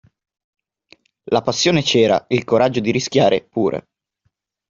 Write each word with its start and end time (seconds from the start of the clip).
La 1.25 1.41
passione 1.43 1.83
c’era, 1.83 2.25
il 2.29 2.43
coraggio 2.43 2.79
di 2.79 2.89
rischiare 2.89 3.43
pure. 3.47 3.87